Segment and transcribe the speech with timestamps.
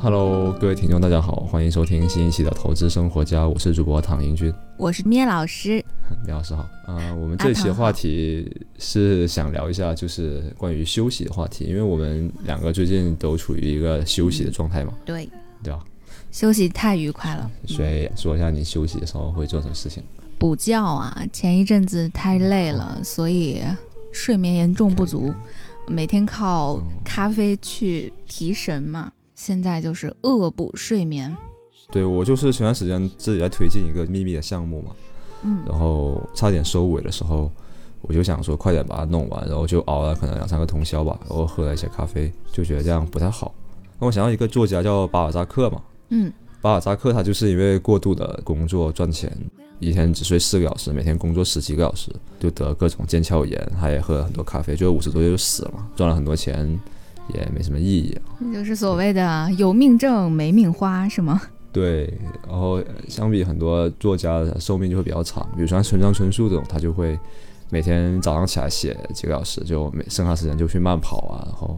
[0.00, 5.74] Hello，各位听众，大家好，欢迎收听新一期的《投资生活家》，我是主播唐英军，我是咩老师，
[6.26, 6.62] 咩老师好。
[6.86, 15.28] 啊、我们这期的话题是想聊一下，就是关于休息的话题，因为我们两个最近都处于一个休息的状态嘛，对，
[15.62, 15.84] 对吧？
[16.32, 17.48] 休息太愉快了。
[17.68, 20.02] 所以说一下你休息的时候会做什么事情？
[20.42, 23.62] 补觉啊，前一阵子太累了，所以
[24.10, 25.32] 睡眠严重不足，
[25.86, 29.12] 每天靠咖啡去提神嘛。
[29.36, 31.32] 现在就是恶补睡眠，
[31.92, 34.90] 对我就是前段时间自己在推进一个秘密的项目嘛，
[35.44, 37.48] 嗯，然后差点收尾的时候，
[38.00, 43.54] 我就想说快点把它弄完，然后就熬了可能两三个通宵吧，然后喝了一些咖啡，就觉得这样不太好。
[44.00, 49.32] 那我想到一个作家叫巴尔扎克嘛，嗯，巴尔扎克他就是因为过度的工作赚钱，
[49.82, 56.78] 一天只睡四个小时，每天工作十几个小时，就得各种腱鞘炎，他也喝了很多咖啡，最后五十多岁就死了，赚了很多钱
[57.34, 58.16] 也没什么意义。
[58.38, 61.42] 这就是所谓的有命挣没命花，是吗？
[61.72, 62.12] 对，
[62.46, 67.18] 然后相比很多作家的寿命就会比较长，比如说像村上春树这种，他就会
[67.68, 71.76] 每天早上起来写几个小时，就每剩下时间就去慢跑啊，然后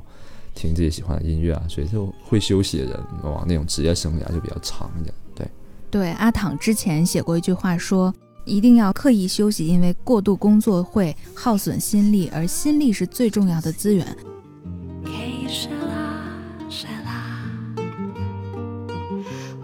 [0.54, 5.14] 听自己喜欢的音乐啊，所以就会休息的人，往往那种职业生涯就比较长一点。
[5.94, 8.12] 对，阿躺之前写过一句话说，
[8.44, 14.04] 一定要刻意休息，因为过度工作会耗损心力，而心力是最重要的资源。
[15.04, 16.18] Que sera,
[16.68, 17.22] sera.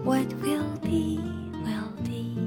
[0.05, 1.19] What will be,
[1.65, 2.37] will be.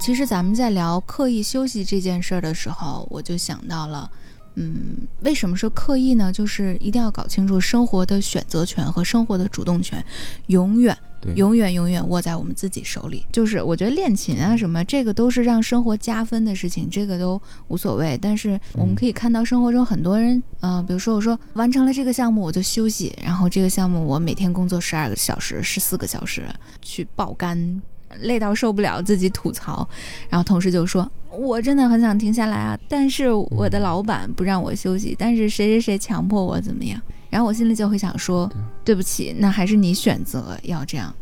[0.00, 4.08] 其实咱们在聊刻意休息这件事儿的时候，我就想到了，
[4.54, 6.32] 嗯，为什么说刻意呢？
[6.32, 10.04] 就是一定要搞清楚生活的选择权和生活的主动权，
[10.46, 13.24] 永远、对永远、永远握在我们自己手里。
[13.32, 18.18] 就是我觉得练琴啊什么，这个都是让生活加分的事情，这个都无所谓。
[18.20, 26.44] 但是我们可以看到生活中很多人，嗯、比如说我说完成了这个项目我就休息，然后这个项目我每天工作十二个小时、十四个小时
[26.80, 27.82] 去爆肝。
[28.20, 29.86] 累到受不了，自己吐槽，
[30.30, 36.98] 然后同事就说：“我真的很想停下来啊，但是我的老板不让我休息，但是谁谁谁强迫我怎么样？”
[37.28, 38.50] 然后我心里就会想说
[38.86, 41.12] ：“对不起，那还是你选择要这样。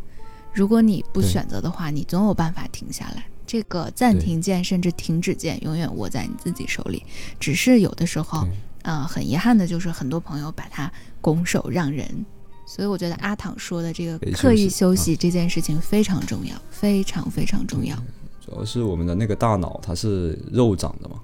[0.53, 3.25] 如果你不选择的话，你总有办法停下来。
[3.47, 7.03] 这个暂停键甚至停止键永远握在你自己手里，
[7.41, 8.51] 只是有的时候，对
[8.83, 12.07] 呃，很遗憾的就是很多朋友把它拱手让人。”
[12.67, 17.97] 所以我觉得阿躺说的这个刻意休息这件事情非常重要，非常非常重要。
[18.41, 21.21] 主要是我们的那个大脑它是肉长的嘛，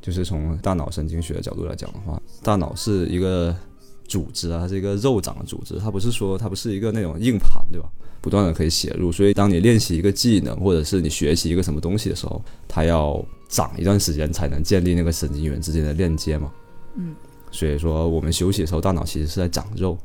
[0.00, 3.56] 就是从大脑神经学的角度来讲的话，大脑是一个
[4.06, 7.88] 组织啊，它是一个肉长的组织，它不是说它不是一个那种硬盘，对吧？
[8.20, 16.50] 不断的可以写入，所以当你练习一个技能或者是你学习一个什么东西的时候，它要长一段时间才能建立那个神经元之间的链接嘛。
[16.96, 17.14] 嗯，
[17.50, 19.98] 所以说我们休息的时候，大脑其实是在长肉。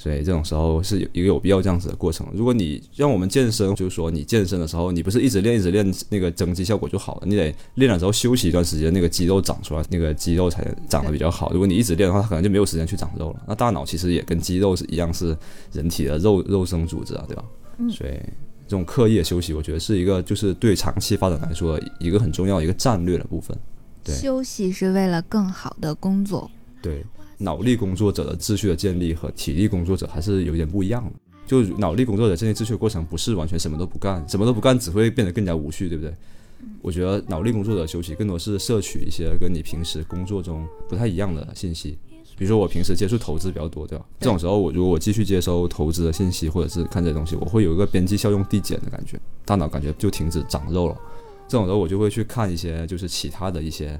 [0.00, 2.26] 所以这种时候是有一个有必要这样子的过程。
[2.32, 11.52] 如果你让我们健身，就是说你健身的时候，你不是一直练一直练那个增肌效果就好了，你得练了之后休息一段时间，那个肌肉长出来，那个肌肉才长得比较好。
[11.52, 13.42] 如果你一直练的话，它可能就没有时间去长肉了。
[13.46, 15.36] 那大脑其实也跟肌肉是一样，是
[15.72, 17.44] 人体的肉肉生组织啊，对吧？
[17.76, 18.12] 嗯所以
[18.66, 23.54] 这种刻意的休息，我觉得是一个就是对长期发展来说一个很重要的一个战略的部分。
[24.02, 26.50] 对休息是为了更好的工作。
[26.80, 27.04] 对，
[27.40, 31.12] 脑力工作者的秩序的建立和体力工作者还是有点不一样的。
[31.46, 36.14] 就脑力工作者建立秩序的过程，不是完全什么都不干，什么都不干只会变得更加无序，对不对？
[36.82, 41.98] 我觉得脑力工作者休息更多是摄取一些跟你平时工作中不太一样的信息。
[42.36, 44.04] 比如说我平时接触投资比较多，对吧？
[44.20, 50.96] 这种时候，我如果我继续接收投资的信息，或者是看这些东西，我会有一个边际效用递减的感觉，大脑感觉就停止长肉了。
[51.48, 53.98] 这种时候，我就会去看一些就是其他的一些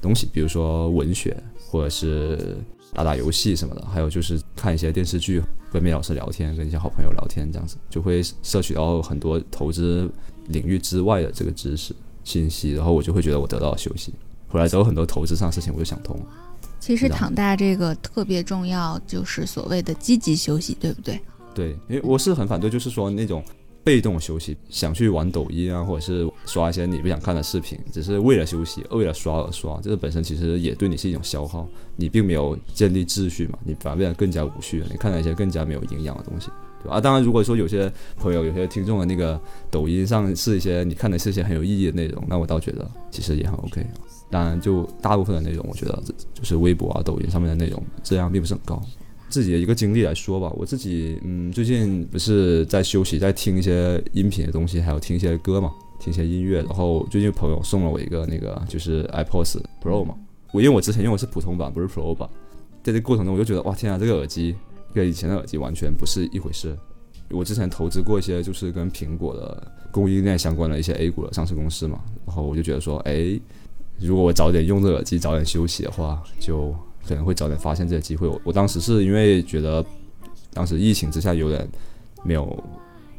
[0.00, 1.36] 东西，比如说文学，
[1.68, 2.56] 或者是
[2.94, 5.42] 打打游戏什么的，还有就是看一些电视剧，
[5.72, 10.10] 跟梅老师聊天，跟一些好朋友聊天，这样子就会摄取到很多投资
[10.48, 14.12] 领域之外的这个知识信息，然后我就会觉得我得到了休息。
[14.48, 16.26] 回来之后，很多投资上的事情我就想通了。
[16.78, 21.18] 其实躺大这个特别重要，就是所谓的积极休息，对不对？
[21.54, 23.42] 对，因为我是很反对，就是说那种
[23.84, 36.48] 被动休息，想去玩抖音啊，或者是刷一些你不想看的视频，只是为了休息，为了刷而刷，这个本身其实也对你是一种消耗，你并没有建立秩序嘛，你反而变得更加无序了，你看到一些更加没有营养的东西。
[36.82, 36.96] 对吧？
[36.96, 39.40] 啊，当然，如果说有些朋友、有些听众的那个
[39.70, 43.86] 抖音上是一些你看的是一些很有意义的内容，那我倒觉得其实也很 OK。
[44.30, 46.02] 当然，就大部分的内容，我觉得
[46.34, 48.82] 就是微博啊、抖音上面的内容质量并不是很高。
[49.32, 56.60] 自己的一个经历来说吧，我自己嗯，最近不是在休息，在听一些音频的东西，还有听一些歌嘛，听一些音乐。
[56.64, 60.14] 然后最近朋友送了我一个那个就是 iPods Pro 嘛，
[60.52, 62.28] 我因为我之前用的是普通版，不是 Pro 版，
[62.82, 64.54] 在这过程中我就觉得哇天啊，这个耳机
[64.92, 66.76] 跟以前的耳机完全不是一回事。
[67.30, 73.40] 我之前投资过一些就是跟苹果的供应链相关的一些 A 股的上市公司嘛，然后我就觉得说，哎，
[73.98, 76.76] 如果我早点用这耳机，早点休息的话，就
[77.06, 78.26] 可能会早点发现这个机会。
[78.26, 79.84] 我我当时是因为觉得，
[80.52, 81.68] 当时疫情之下有点
[82.22, 82.62] 没有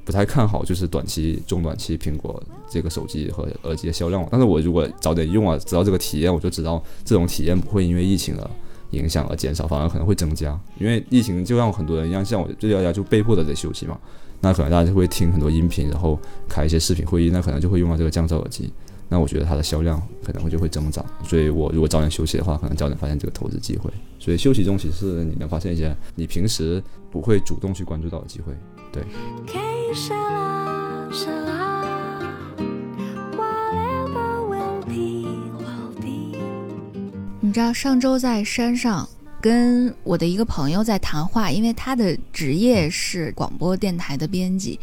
[0.05, 4.27] 不太看好，就是短期、中短期苹果这个手机和耳机的销量。
[4.29, 8.49] 但是我如果早点用啊，知道这个体验，我就知道这种体验不会因为疫情的
[8.91, 10.59] 影响而减少，反而可能会增加。
[10.79, 13.97] 因为疫情就让很多人一样，像我这大家就被迫的在休息嘛。
[14.41, 16.19] 那可能大家就会听很多音频，然后
[16.49, 18.71] 开一些视频会议，那可能就会用到这个降噪耳机。
[19.13, 21.05] 那我觉得它的销量可能会就会增长。
[21.23, 23.91] 所以我如果早点休息的话，可能早点发现这个投资机会。
[24.17, 26.81] 所以休息中其实你能发现一些你平时
[27.11, 28.51] 不会主动去关注到的机会。
[28.91, 29.03] 对
[37.39, 39.07] 你知道上周在山上
[39.39, 44.79] 跟我的一个朋友在谈话，因为他的职业是广播电台的编辑，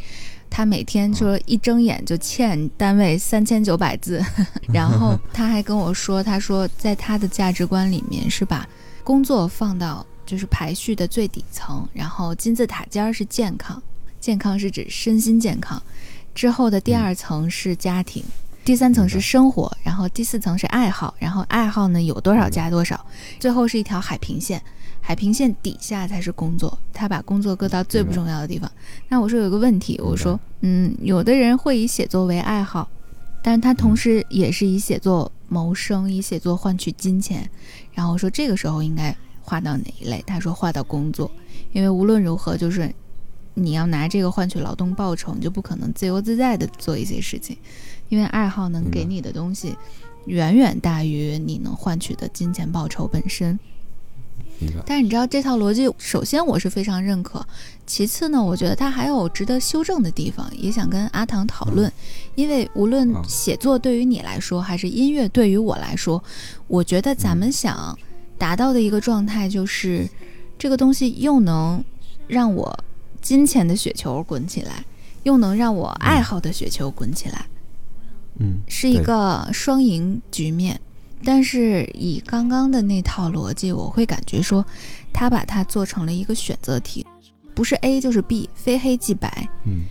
[0.50, 4.22] 他每天说一睁眼就欠单位三千九百字，
[4.74, 8.68] 然后他还跟我说，他说在他的价值观里面是把
[9.04, 13.80] 工作放到就是排序的最底层，然后金字塔尖儿是健康，
[14.20, 15.80] 健康是指身心健康，
[16.34, 18.22] 之后的第二层是家庭。
[18.62, 23.04] 第三层是生活，然后第四层是爱好，然后爱好呢有多少加多少，
[23.38, 24.62] 最后是一条海平线，
[25.00, 26.78] 海平线底下才是工作。
[26.92, 28.70] 他把工作搁到最不重要的地方。
[29.08, 32.88] 那我说有个问题，我说，嗯，有的人会以写作为爱好，
[33.42, 37.50] 但是他同时也是以写作谋生，以写作换取金钱。
[37.92, 40.22] 然后我说这个时候应该划到哪一类？
[40.26, 41.30] 他说划到工作，
[41.72, 42.94] 因为无论如何就是
[43.54, 47.56] 你要拿这个换取劳动报酬，你就不可能自由自在的做一些事情，
[48.10, 49.74] 因为爱好能给你的东西
[50.26, 53.58] 远远大于你能换取的金钱报酬本身。
[54.86, 57.44] 但是你知道这套逻辑，首先我是非常认可，
[57.86, 61.90] 其次呢，我觉得它还有值得修正的地方，也想跟阿唐讨论。
[62.34, 66.22] 因为无论嗯写作对于你来说，还是音乐对于我来说，
[66.66, 67.98] 我觉得咱们想
[68.38, 70.08] 达到的一个状态就是，
[70.58, 71.82] 这个东西又能
[72.26, 72.84] 让我
[73.20, 74.84] 金钱的雪球滚起来，
[75.22, 77.46] 又能让我爱好的雪球滚起来。
[78.38, 80.80] 嗯，是一个双赢局面。
[81.22, 84.64] 但是以刚刚的那套逻辑，我会感觉说，
[85.12, 87.06] 他把它做成了一个选择题，
[87.54, 89.48] 不是 A 就是 B，非黑即白。
[89.64, 89.84] 嗯，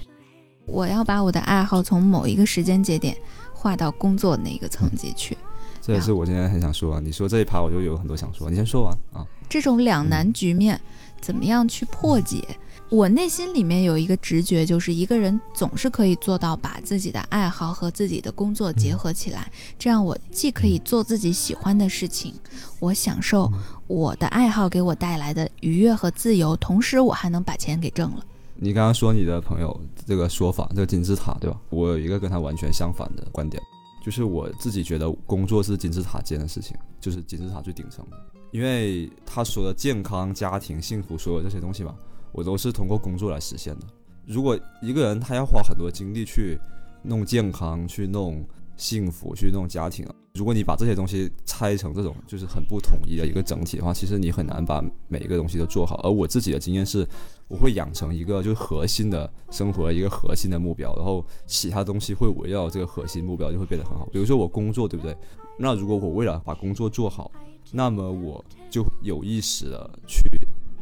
[0.66, 3.16] 我要把我的爱好从某一个时间节点
[3.54, 5.38] 划到工作那个层级去。
[5.82, 7.00] 这也是我今天很想说啊。
[7.04, 9.26] 你说这一趴，我就有很多想说，你先说完啊。
[9.48, 10.80] 这种两难局面，
[11.22, 12.44] 怎么样去破解？
[12.90, 22.34] 我内心里面有一个直觉，就是一个人总是可以做到把自己的爱好和自己的工作结合起来，这样我既可以做自己喜欢的事情，
[22.80, 23.52] 我享受
[23.86, 28.26] 我的爱好给我带来的愉悦和自由，同时我还能把钱给挣了。
[28.56, 31.60] 你刚刚说你的朋友这个说法，这个金字塔，对吧？
[31.70, 33.62] 我有一个跟他完全相反的观点，
[34.04, 38.18] 就是我自己觉得工作是金字塔尖的事情，就是金字塔最顶层的。
[38.52, 41.94] 因为他说的健康、家庭、幸福，所有这些东西嘛，
[42.32, 43.86] 我都是通过工作来实现的。
[44.26, 46.60] 如果一个人他要花很多精力去
[47.04, 48.46] 弄健康、去弄
[48.78, 50.06] 幸福、去弄家庭，
[50.36, 56.00] 如果你把这些东西拆成这种就是很不统一的一个整体的话，其实你很难把每一个东西都做好。
[56.04, 57.06] 而我自己的经验是，
[57.48, 64.08] 我会养成一个就是核心的生活一个核心的目标，然后其他东西会围绕这个核心目标就会变得很好。
[64.14, 65.18] 比如说我工作，对不对？
[65.58, 67.30] 那如果我为了把工作做好，
[67.72, 70.30] 那么我就有意识的去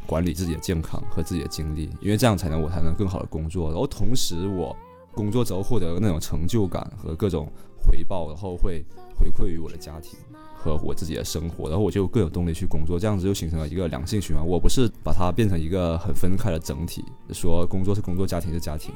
[0.08, 3.68] 管理自己的健康和自己的精力，因为这样才能我才能更好的工作。
[3.68, 4.74] 然后同时我
[5.12, 7.46] 工作之后获得那种成就感和各种
[7.76, 8.82] 回报，然后会
[9.14, 10.18] 回馈于我的家庭
[10.56, 14.42] 和我自己的生活，然后我就更有动力去工作，这样子就形成了一个良性循环。
[14.42, 18.94] 我不是把它变成一个很分开的整体，说工作是工作，家庭是家庭，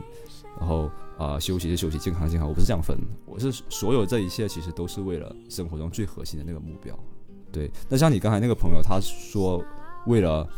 [0.58, 2.96] 然后啊、休息是休息，健康健康，我不是这样分。
[3.26, 6.98] 我是所有这一切其实都是为了生活中最核心的那个目标。
[7.52, 9.62] 对，那像你刚才那个朋友，他说
[10.06, 10.48] 为了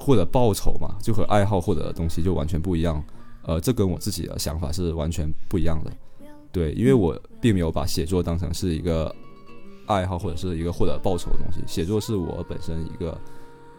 [0.00, 3.02] 获得报酬嘛，就和爱好获得的东西就完全不一样。
[3.42, 5.92] 呃，这跟我自己的想法是完全不一样的。
[6.50, 9.14] 对，因为我并没有把写作当成是一个
[9.86, 13.16] 爱好或者是一个获得报酬的东西，写作是我本身一个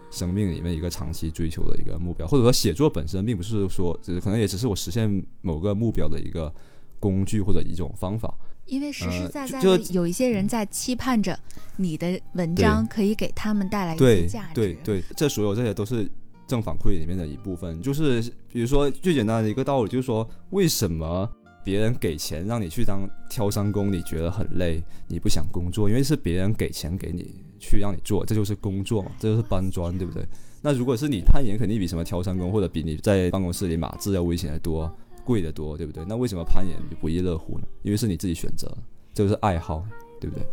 [0.10, 6.54] 生命里面一个长期追求的一个目标，或者说写作本身并不是说，只可能也只是我实现某个目标的一个
[7.00, 8.34] 工具或者一种方法。
[8.72, 11.38] 因为实实呃在在就的有一些人在期盼着
[11.76, 14.54] 你的文章可以给他们带来一些价值。
[14.56, 16.10] 对对，这所有这些都是
[16.48, 17.82] 正反馈里面的一部分。
[17.82, 21.30] 就是比如说最简单的一个道理，就是说为什么
[21.66, 30.26] 别人给钱让你去当挑山工，你觉得很累，你不想工作，因为是别人给钱给你去让你做，这就是工作嘛，这就是搬砖，对不对？
[30.62, 34.90] 那如果是你攀岩，肯定比什么挑山工或者比你在办公室里码字要危险得多，
[35.22, 36.04] 贵得多，对不对？
[36.06, 37.66] 那为什么攀岩就不亦乐乎呢？
[37.84, 38.68] 因为是你自己选择，
[39.14, 39.86] 这就是爱好，
[40.20, 40.46] 对不对？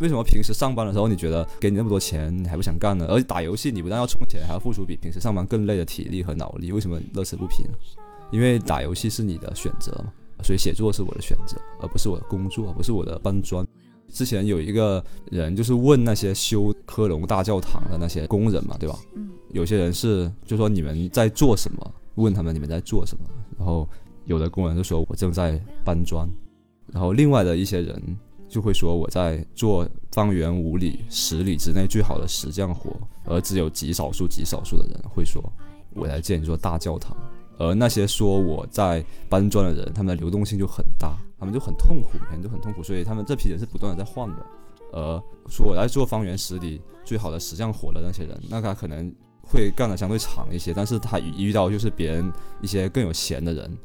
[0.00, 3.06] 为什么平时上班的时候你觉得给你那么多钱你还不想干呢？
[3.08, 7.70] 而且打游戏你不但要充钱，还要付出比平时上班更累的体力和脑力，为什么乐此不疲呢？
[8.32, 10.12] 因为打游戏是你的选择嘛，
[10.42, 13.64] 所以写作是我的选择，而不是我的工作，不是我的搬砖。
[14.08, 18.98] 之前有一个人就是问那些修科隆大教堂的那些工人嘛，对吧？
[19.14, 21.94] 嗯，有些人是就说你们在做什么？
[22.16, 23.24] 问他们你们在做什么？
[23.58, 23.88] 然后
[24.26, 26.28] 有的工人就说我正在搬砖，
[26.92, 28.00] 然后另外的一些人
[28.48, 32.90] 就会说我在做方圆五里、十里之内最好的石匠活，
[33.24, 35.42] 而只有极少数、极少数的人会说
[35.94, 37.16] 我在建一座大教堂。
[37.56, 44.46] 而那些说我在搬砖的人，他们的流动性就很大，他们就很痛苦，每天都很痛苦，所以他们这批人是不断的在换的。
[44.92, 53.78] 而说我在做方圆十里最好的石匠活的那些人，那他可能会干的相对长一些，但是他一遇到就是别人一些更有钱的人，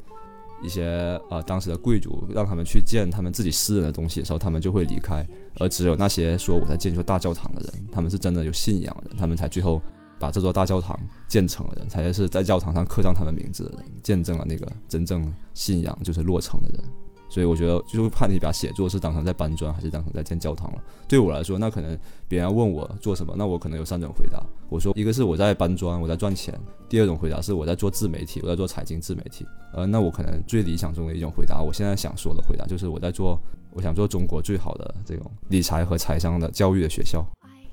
[0.62, 5.26] 一些呃当时的贵族让他们去建他们自己私人的东西的时候，他们就会离开，
[5.58, 9.80] 而只有那些说我在建一座大教堂的人，他们是真的有信仰的人，他们才最后
[10.18, 10.98] 把这座大教堂
[11.28, 16.84] 建成的人，才是在教堂上刻上他们名字的人，见证了那个真正信仰就是落成的人。
[17.30, 20.82] 所以我觉得，就是看你把写作是当成在搬砖，还是当成在建教堂了。
[21.08, 21.96] 对我来说，那可能
[22.28, 24.42] 别人问我做什么，那我可能有三种回答。
[24.68, 26.52] 我说，一个是我在搬砖，我在赚钱；
[26.88, 29.46] 第二种回答是我在做自媒体，我在做财经自媒体。
[29.72, 33.38] 呃，那我可能最理想中的一种回答，我现在想说的回答就是我在做，
[33.72, 37.24] 我想做中国最好的这种理财和财商的教育的学校。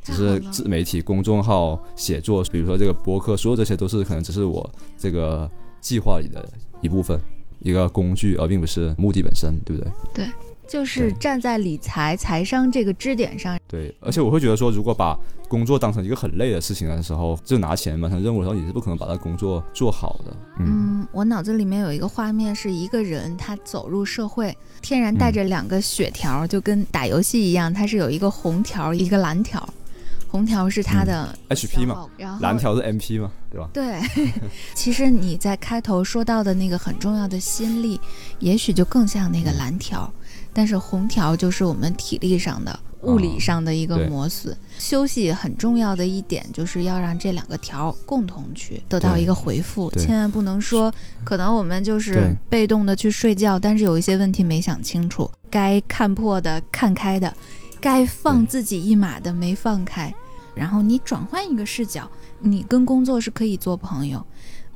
[0.03, 5.49] 只是自媒体、公众号、写作，比如说这个博客，所有这些都是可能只是我这个
[5.81, 6.47] 计划里的
[6.79, 7.19] 一部分。
[7.59, 9.91] 一个工具，而并不是目的本身，对不对？
[10.13, 10.31] 对
[10.67, 20.35] 就是站在理财、财商这个支点上，对，而且我会觉得说，如果把工作当成一个很累的事情的时候，就拿钱完成任务的时候，你是不可能把它工作做好的。
[20.59, 29.73] 嗯，嗯，我脑子里面有一个画面，是一个人他走入社会，天然带着两个血条，就跟打游戏一样，它是有一个红条，一个蓝条，
[30.27, 33.69] 红条是它的 HP 嘛，然后蓝条是 MP 嘛，对吧？
[33.73, 33.99] 对，
[34.75, 37.99] 其实你在开头说到的那个很重要的心力，
[38.39, 40.11] 也许就更像那个蓝条，
[40.53, 44.55] 但是红条就是我们体力上的、物理上的一个磨损。
[44.77, 50.93] 休息很重要的一点就是要让这两个条共同去得到一个回复，千万不能说
[51.23, 57.33] 可能我们就是被动的去睡觉，但是有一些问题没想清楚，该看破的看开的，
[57.79, 60.13] 该放自己一马的没放开。
[60.55, 64.25] 然后你转换一个视角，你跟工作是可以做朋友。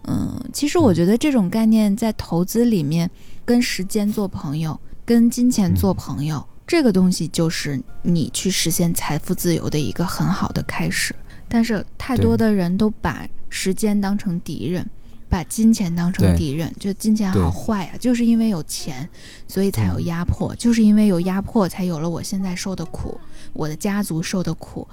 [0.04, 3.10] 嗯，其实我觉得这种概念在投资里面，
[3.44, 11.16] 跟时间做朋友，跟金钱做朋友，这个东西就是你去实现财富自由的一个很好的开始。
[11.48, 14.88] 但是太多的人都把时间当成敌人，
[15.32, 17.96] 把金钱当成敌人，就金钱好坏啊！
[17.98, 19.08] 就是因为有钱，
[19.48, 23.18] 所以才有压迫，就是因为有压迫，才有了我现在受的苦，
[23.54, 24.86] 我的家族受的苦。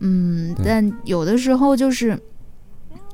[0.00, 2.20] 嗯，但有的时候就是，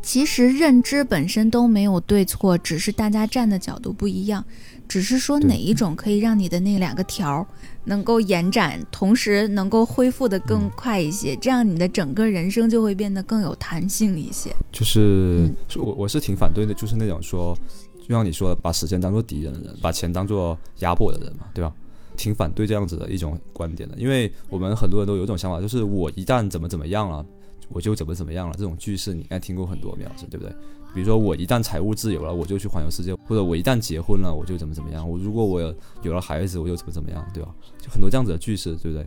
[0.02, 4.44] 其实认知本身都没有对错，只是大家站的角度不一样，
[4.88, 7.46] 只是说哪一种可以让你的那两个条儿
[7.84, 14.54] 能够延展，同时能够恢复的更快一些，这样你的整个人生就会变得更有弹性一些。
[14.72, 17.56] 就是嗯我我是挺反对的，就是那种说，
[18.00, 21.72] 就像你说的，把时间当做敌人的人，把钱当做压迫的人嘛，对吧？
[22.16, 27.26] 挺反对这样子的一种观点的，因为我们很多人都有一种想法，就是我一旦怎么怎么样了，
[27.68, 28.54] 我就怎么怎么样了。
[28.56, 30.54] 这种句式你应该听过很多，苗子对不对？
[30.94, 35.08] 比如说我一旦财务自由了，我就去环游世界，或者我一旦结婚了，我就怎么怎么样。
[35.08, 37.54] 我如果我有有了孩子，我就怎么怎么样，对吧？
[37.80, 39.06] 就很多这样子的句式，对不对？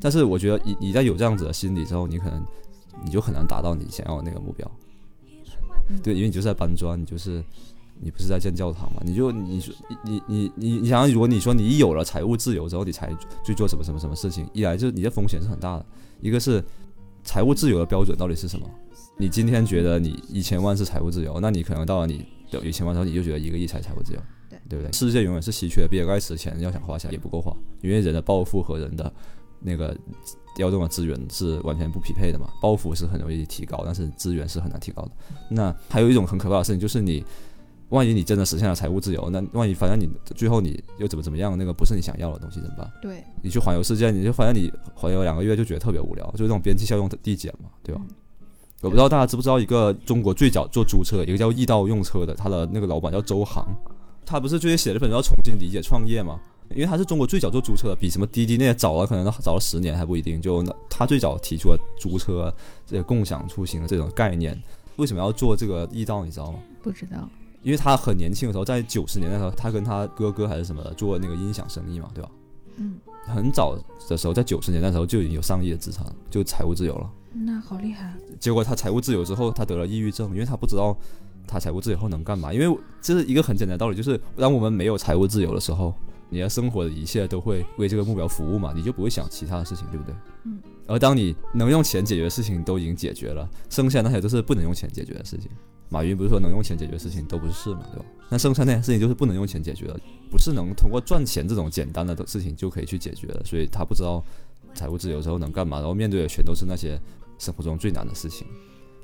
[0.00, 2.44] 但是我觉得你你在有这样子的心理之后，你可能
[3.04, 4.70] 你就很难达到你想要的那个目标。
[6.02, 7.42] 对，因为你就是在搬砖，你就是
[8.00, 9.00] 你不是在建教堂嘛？
[9.04, 9.74] 你就你说
[10.04, 13.10] 你你你你想想，如果你说你一有了财务自由之后，你才
[13.44, 15.86] 去做什么什么什么事情，一来就是你的风险是很大的，
[16.20, 16.62] 一个是
[17.24, 18.68] 财务自由的标准到底是什么？
[19.16, 24.92] 你今天觉得你一千万是财务自由，那你可能到了你有一千万之后，你就觉得一个亿才财务自由，对对不对？
[24.92, 29.12] 世界永远是稀缺的，比尔盖茨钱要想花起来也不够花，因为人的抱负和人的
[29.60, 29.96] 那个
[30.56, 32.48] 调动的资源是完全不匹配的嘛。
[32.60, 35.12] 抱负是很容易提高，但是资源是很难提高的。
[35.48, 37.24] 那还有一种很可怕的事情，就是你，
[37.94, 42.90] 万一你真的实现了财务自由，那万一反正你最后你又怎么怎么样，那个不是你想要的东西怎么办？
[43.00, 48.00] 对，你去环游世界，你就发现你环游两个月就觉得特别无聊，就是这种边际效用的递减嘛，对吧？
[48.82, 53.66] 我不知道大家知不知道一个中国最早做租车，一个叫易道用车的，他的那个老板叫周航，
[54.26, 56.40] 他不是最近写了一本叫《重新理解创业》吗？
[56.70, 60.40] 因为他是中国最早做租车的，比什么滴滴那些早了，可能早了十年还不一定。
[60.40, 62.52] 就他最早提出了租车
[62.86, 64.60] 这个共享出行的这种概念。
[64.96, 66.24] 为什么要做这个易道？
[66.24, 66.58] 你知道吗？
[66.82, 67.28] 不知道。
[67.64, 72.30] 因为他很年轻的时候，在九十年代的时候，他跟他哥哥还是什么的做那个音响生意嘛，对吧？
[72.76, 73.74] 嗯，很早
[74.08, 77.10] 的时候，在九十年代的时候就已经有上亿的资产了，就财务自由了。
[77.32, 78.12] 那好厉害。
[78.38, 80.96] 结果他财务自由之后，他得了抑郁症，因为他不知道
[81.48, 82.52] 他财务自由后能干嘛。
[82.52, 85.94] 因为这是一个很简单的道理，就是当我们没有财务自由的时候，
[86.28, 90.14] 你的生活的一切都会为这个目标服务嘛，你就不会想其他的事情，对不对？
[90.44, 90.58] 嗯。
[90.86, 95.50] 而当你能用钱解决的事情都已经解决了，剩下那些都是不能用钱解决的事情。
[95.88, 98.04] 马云不是说能用钱解决事情都不是事嘛，对吧？
[98.30, 100.00] 那剩下那些事情就是不能用钱解决的，
[100.30, 103.42] 不是能通过赚钱这种简单的事情就可以去解决的。
[103.44, 104.24] 所以他不知道
[104.74, 107.00] 财务自由之后能干嘛，然后面对的全都是那些
[107.38, 108.46] 生活中最难的事情，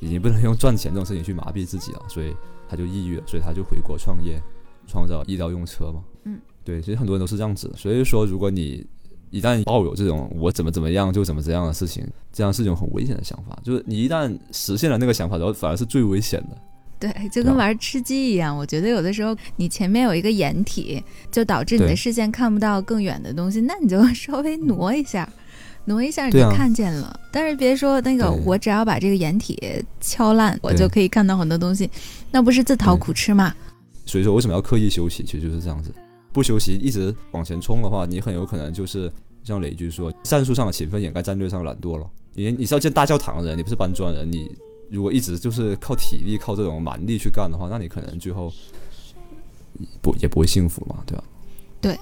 [0.01, 2.35] 已经不能用赚钱这种事情去麻痹自己了，所以
[2.69, 4.41] 他就抑郁了，所以他就回国创业，
[4.87, 6.03] 创造医疗用车嘛。
[6.25, 7.71] 嗯，对，其实很多人都是这样子。
[7.77, 8.85] 所以说，如果你
[9.31, 13.59] 一旦抱有这种我怎么怎么样就怎么怎样的事情，这样是一种很危险的想法。
[13.63, 16.57] 就是你一旦实现了那个想法然后，反而是最危险的。
[16.99, 18.55] 对，就跟玩吃鸡一样。
[18.55, 25.27] 我觉得有的时候你前面有一个掩体，就导致你的视线看不到更远的东西，那你就稍微挪一下，
[25.87, 27.19] 挪一下你就看见了。
[27.33, 29.59] 但是别说那个，我只要把这个掩体
[30.01, 31.89] 敲烂，我就可以看到很多东西，
[32.31, 33.55] 那不是自讨苦吃吗？
[34.05, 35.23] 所以说，为什么要刻意休息？
[35.23, 35.91] 其实就是这样子。
[36.33, 39.11] 不休息，一直往前冲的话，你很有可能就是
[39.45, 42.09] 像雷军说，战术上的勤奋掩盖战略上的懒惰了。
[42.35, 44.51] 你你是要建大教堂的人，你不是搬砖人，你。
[44.93, 48.53] 如果一直就是靠体力、靠这种蛮力去干的话，那你可能最后
[50.03, 51.23] 不也不会幸福嘛，对吧？
[51.81, 51.97] 对，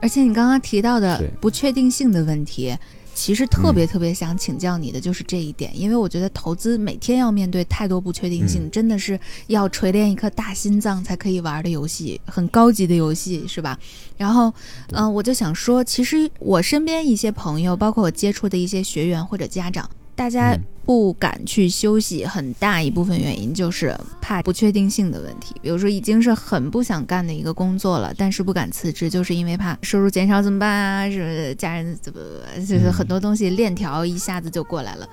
[0.00, 2.76] 而且你刚刚提到的不确定性的问题，
[3.14, 13.78] 其实特别特别想请教你的就是这一点，因为我觉得投资每天要面对太多不确定性，真的是要锤炼一颗大心脏才可以玩的游戏，很高级的游戏，是吧？
[14.16, 14.52] 然后，
[14.92, 19.88] 嗯，我就想说，其实我身边一些朋友，包括我接触的一些学员或者家长。
[20.16, 25.54] 大家不敢去休息，很大一部分原因就是怕不确定性的问题。
[25.60, 31.10] 比如说，已经是很不想干的一个工作了，但是不敢辞职，就是因为怕收入减少怎么办啊？
[31.10, 32.20] 是家人怎么？
[32.58, 35.08] 就是很多东西链条一下子就过来了。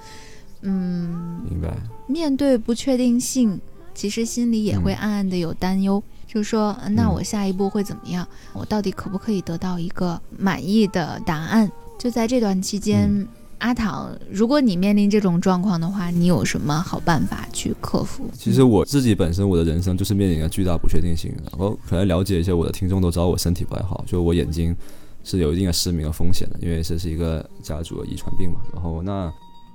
[0.62, 1.76] 嗯，明白。
[2.06, 3.60] 面对不确定性，
[3.96, 8.28] 其实心里也会暗暗的有担忧，就是说，那我下一步会怎么样？
[8.54, 11.72] 我到底可不可以得到一个满意的答案？
[11.98, 13.28] 就在这段期间。
[13.62, 18.26] 阿唐，如果你面临这种状况的话，你有什么好办法去克服？
[18.34, 24.76] 其实我自己本身我的人生就是面临着巨大不确定性，然后可能了解一些我的听众都知道我身体不太好，就我眼睛
[25.24, 28.60] 是有一定的失明的风险的，因为这是一个家族的遗传病嘛。
[28.74, 29.32] 然后那。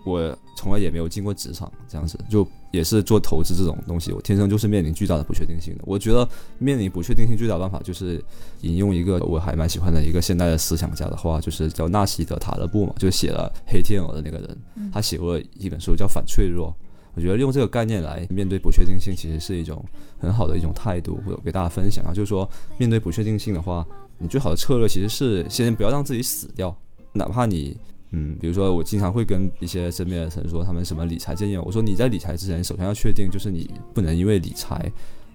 [0.07, 5.83] 我从来也没有进过职场，这样子就也是做投资这种东西，我天生就是面临巨大的不确定性的。
[5.85, 6.27] 我觉得
[6.59, 8.25] 面临不确定性最大的办法就是
[8.61, 14.57] 引用一个我还蛮喜欢的一个现代的思想家的话，就是叫纳西德塔勒布嘛，就写了《黑天鹅》的那个人，
[14.93, 16.69] 他写过一本书叫《反脆弱》。
[17.17, 19.85] 我觉得用这个概念来面对不确定性，其实是一种
[20.19, 22.13] 很好的一种态度，或者给大家分享啊。
[22.15, 23.85] 就是说，面对不确定性的话，
[24.19, 26.73] 你最好的策略其实是先不要让自己死掉，
[27.13, 27.77] 哪怕你。
[28.19, 34.91] 嗯，比如说我经常会跟一些身边的人说，他们什么理财建议，我说你在理财之前，首先要确定就是你不能因为理财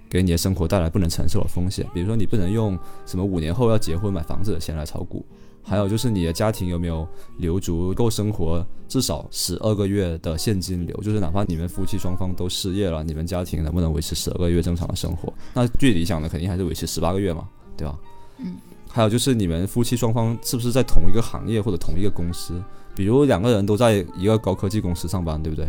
[0.10, 5.24] 给你的生活带来不能承受的风险，比如说你不能用什么五年后要结婚买房子的钱来炒股，
[5.62, 15.32] 还有就是你的家庭有没有留足够生活至少十二个月的现金流，就是哪怕你们夫妻双方都失业了，你们家庭能不能维持十二个月正常的生活？
[15.54, 17.96] 那最理想的肯定还是维持十八个月嘛，对吧？
[18.40, 18.58] 嗯。
[18.92, 22.62] 还有就是你们夫妻双方是不是在同一个行业或者同一个公司？
[22.94, 25.66] 比如两个人都在一个高科技公司上班，对不对？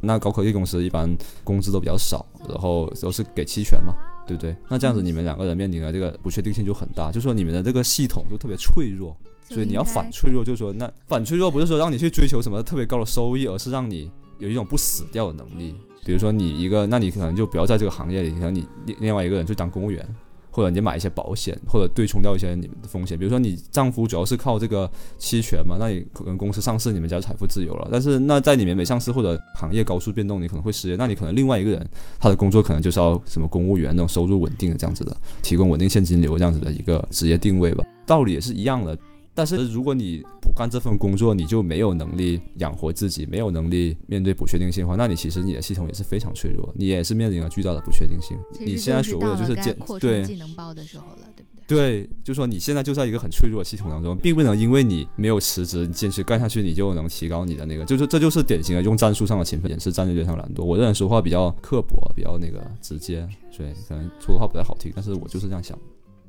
[0.00, 1.08] 那高科技公司一般
[1.44, 3.94] 工资都比较少，然后都是给期权嘛，
[4.26, 4.56] 对不对？
[4.68, 9.16] 那这样子你们两个人面临的这个不确定性就很大，就说你们的这个系统就特别脆弱，
[9.48, 15.74] 所以你要反脆弱，就是说那反脆弱不是说让你去追求什么特别高的收益，而是让你有一种不死掉的能力。
[16.04, 20.04] 比如说你一个，那你可能就不要在这个行业里，可能你另另外一个人去当公务员。
[20.52, 23.18] 或者你买一些保险，或者对冲掉一些你们的风险。
[23.18, 24.88] 比如说你丈夫主要是靠这个
[25.18, 27.88] 期权嘛，那你可能公司上市，你们家财富自由了。
[27.90, 30.96] 但是那在里面没上市或者行业高速变动，你可能会失业。
[30.96, 31.84] 那你可能另外一个人
[32.20, 37.84] 他的工作可能就是要什么公务员那种收入稳定的这样子的，提供稳定现金流这样子的一个职业定位吧。
[38.04, 38.96] 道理也是一样的。
[39.34, 48.36] 但是如果你不干这份工作，你就没有能力养活自己，没有能力面对不确定性的话，那你其实你的系统也是非常脆弱，你也是面临了巨大的不确定性。
[48.60, 52.02] 你现在所谓的就是建对技能包的时候了，对不对？
[52.02, 60.62] 对，就说你现在就在一个很脆弱的系统当中，并不能因为你没有辞职，你坚持干下去，你就能提高你的那个，就是这就是典型的用战术上的勤奋掩饰战略上懒惰。
[60.62, 65.78] 我这人说话比较刻薄，比较那个直接，所以可能说的话不太好听，但是我就是这样想。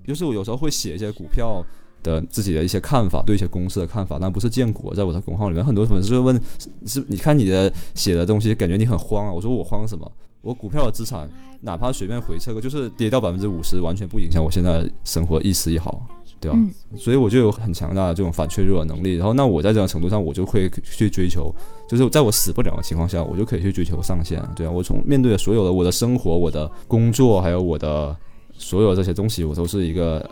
[0.06, 1.66] 就是我有时候会写一些股票
[2.04, 6.40] 的自己的一些看法，对一些公司的看法，但不是建国，在我的公号里面，很多粉丝会问，
[6.86, 9.32] 是你看你的写的东西，感觉你很慌啊。
[9.32, 10.12] 我说我慌什么？
[10.42, 11.30] 我股票的资产，
[11.62, 16.06] 哪怕随便回撤个，就是跌到百分之五十，完全不影响我现在生活一丝一毫，
[16.42, 16.58] 对吧？
[16.60, 19.16] 嗯所以我就有很强大的这种反脆弱的能力。
[19.16, 21.50] 然后，那我在这种程度上，我就会去追求，
[21.88, 24.44] 就是在我死不了的情况下，我就可以去追求上限。
[24.54, 28.14] 对啊，我从面对的所有的我的生活、我的工作，还有我的
[28.52, 30.30] 所有这些东西，我都是一个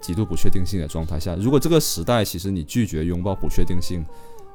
[0.00, 1.36] 极度不确定性的状态下。
[1.36, 4.04] 如果这个时代其实你拒绝拥抱不确定性，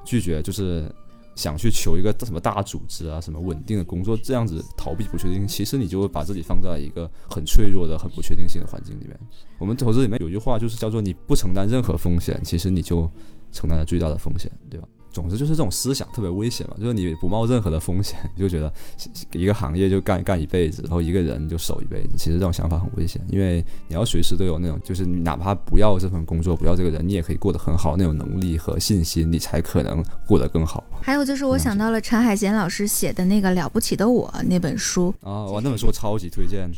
[0.04, 0.92] 拒绝就是
[1.36, 9.20] 想去求一个什么大组织啊、什么稳定的工作，这样子逃避不确定，其实你就会把自己放在一个很脆弱的、很不确定性的环境里面。
[9.60, 13.10] 我们投资里面有句话就是叫做“你不承担任何风险，其实你就
[13.52, 14.88] 承担了最大的风险”，对吧？
[15.16, 18.72] 总之就是这种思想特别危险嘛，就是你不冒任何的风险，你 就觉得
[19.32, 22.10] 一个行业就干干一辈子，然后一个人就守一辈子。
[22.18, 35.46] 其实这种想法很危险，因为你要随时都有那种，就是你哪怕不要这份工作，不要这个人，你也可以过得很好那种能力和信心，你才可能过得更好还有就是，我想到了陈海贤老师写的那个《了不起的我》那本书，啊！
[35.46, 36.70] 哇，那本书我超级推荐，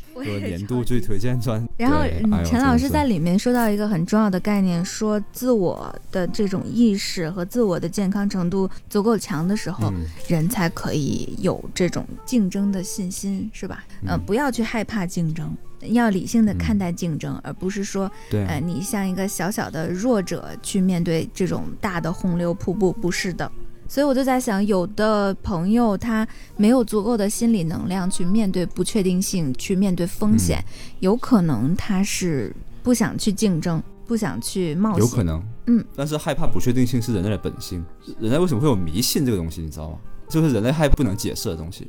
[0.46, 1.66] 年度最推荐专。
[1.78, 2.04] 然后
[2.46, 10.06] 陈老师在里面说到一个很重要的概念，说自我的这种意识和自我的健康程度足够强的时候，嗯。
[10.28, 13.84] 人才可以有这种竞争的信心，是吧？
[14.06, 18.44] 呃，嗯不要去害怕竞争，要理性的看待竞争，而不是说，对。
[18.44, 23.50] 啊呃，你像一个小小的弱者去面对这种大的洪流瀑布，不是的。
[23.90, 30.96] 所以我就在想，有的朋友他没有足够的心理能量去面对不确定性，去面对风险，嗯。
[31.00, 35.00] 有可能他是不想去竞争，不想去冒险。
[35.00, 37.86] 有可能，嗯，但是害怕不确定性是人类的本性。
[38.20, 39.98] 人类为什么会有迷信这个东西，你知道吗？
[40.30, 41.88] 就是人类害怕不能解释的东西。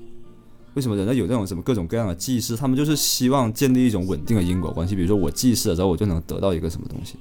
[0.75, 2.55] 为什么人类有那种什么各种各样的祭祀？
[2.57, 4.95] 他们就是希望建立一种稳定的因果关系。
[4.95, 7.17] 比如说我祭祀了之后，我就能得到一个什么东西，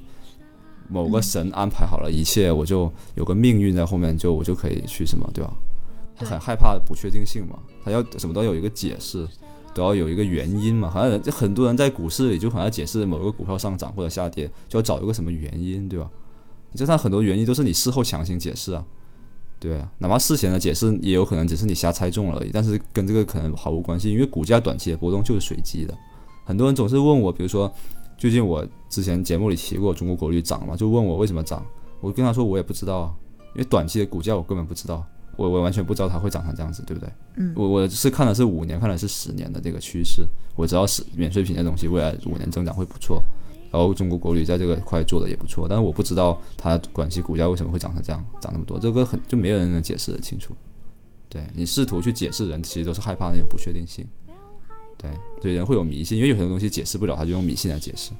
[0.90, 5.54] 某个神安排好了一切，我就有个命运在后面，就我就可以去什么，对吧？
[6.16, 9.28] 他很害怕不确定性嘛，他要什么都有一个解释，
[9.78, 10.90] 都要有一个原因嘛。
[10.90, 16.10] 好像人很多人在股市里就好像解释某个股票上涨或者下跌，就要找一个什么原因，对吧？
[16.76, 18.84] 就算很多原因都是你事后强行解释啊，
[19.60, 25.98] 对啊，哪怕事前的解释也有可能只是你瞎猜中了而已，但是跟这个可能毫无关系，因为股价短期的波动就是随机的。
[26.44, 27.72] 很多人总是问我，比如说
[28.18, 31.66] 最近我之前节目里提过中国国旅涨嘛，就问我为什么涨，
[32.02, 33.16] 我跟他说我也不知道啊，
[33.56, 35.04] 因为短期的股价我根本不知道，
[35.38, 37.10] 我我完全不知道它会涨成这样子，对不对？
[37.36, 43.24] 嗯我我是看的是五年，看的是十年的这个趋势，我知道是免税品这东西未来五年增长会不错，
[43.72, 50.56] 然后中国国旅在这个块做的也不错，但是我不知道它广西股价为什么会涨成这样，涨那么多，这个很就没有人能解释得清楚。
[51.30, 54.06] 对你试图去解释人，其实都是害怕那种不确定性。
[54.98, 58.12] 对，所以人会有迷信，因为有很多东西解释不了，他就用迷信来解释。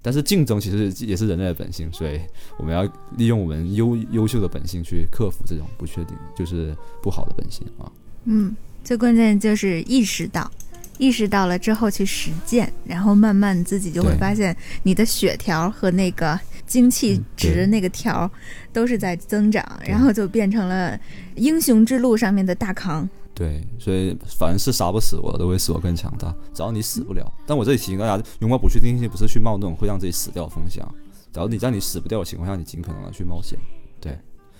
[0.00, 2.20] 但是竞争其实也是人类的本性，所以
[2.56, 2.84] 我们要
[3.16, 7.90] 利用我们优优秀的本性去克服这种不确定，就是不好的本性啊。
[8.24, 10.50] 嗯，最关键就是意识到，
[10.98, 18.30] 意识到了之后去实践，然后慢慢自己就会发现你的血条和那个精气值那个条
[18.72, 20.98] 都是在增长，然后就变成了
[21.34, 23.08] 英雄之路上面的大扛。
[23.38, 26.34] 对，所以凡是杀不死我的，都会使我更强大。
[26.52, 30.92] 只要你死不了，但我这里提醒大家，拥抱不确定性不是去冒那种会让自己死掉的风险啊。
[31.32, 33.56] 只要你在你死不掉的情况下，你尽可能的去冒险。
[34.00, 34.18] 对，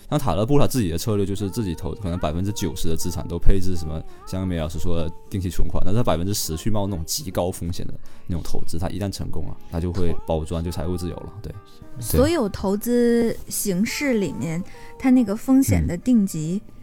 [0.09, 7.95] 像塔勒布他自己的策略就是自己投可能百分之九十的资产都配置什么，像梅老师说的定期存款，但是百分之十去冒那种极高风险的
[8.29, 11.33] 那种投资，他一旦成功了，他就会包赚，就财务自由了。
[11.43, 11.53] 对，
[11.99, 14.63] 所有投资形式里面，
[15.01, 16.78] 它那个风险的定级，嗯，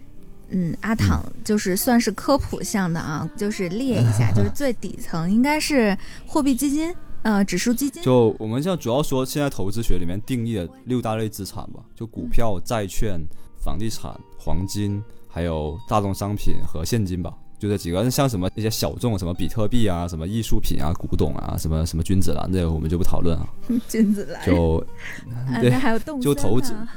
[0.82, 8.02] 阿躺就是算是科普项的啊，就是列一下， 就是最底层应该是货币基金，呃，指数基金。
[8.04, 13.20] 就我们现在主要说，现在投资学里面定义的六大类资产吧，就股票、债券、
[13.60, 17.34] 房地产、黄金，还有大宗商品和现金吧，
[17.66, 18.10] 就这几个。
[18.12, 23.48] 像什么一些小众，什么比特币啊，什么艺术品啊、古董啊，什么什么君子兰，这个我们就不讨论啊。
[23.90, 24.78] 君子兰，就
[25.34, 26.88] 啊，对那还有动森就投资啊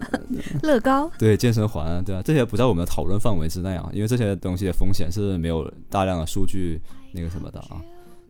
[0.62, 6.80] 乐高，对健身环啊，对啊，这些不在我们的讨论范围之内啊，因为这些东西的风险是没有大量的数据
[7.12, 7.82] 那个什么的啊。